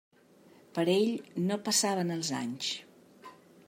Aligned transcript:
Per 0.77 0.85
ell 0.93 1.37
no 1.51 1.61
passaven 1.69 2.17
els 2.19 2.35
anys. 2.43 2.75